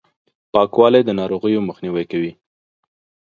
پاکوالي، 0.53 1.01
د 1.05 1.09
ناروغیو 1.19 1.65
مخنیوی 1.69 2.05
کوي! 2.11 2.31